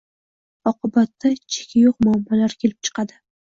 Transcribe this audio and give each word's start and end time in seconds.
Oqibatda 0.71 1.33
cheki 1.57 1.85
yo‘q 1.85 2.01
muammolar 2.09 2.59
kelib 2.65 2.91
chiqadi. 2.91 3.23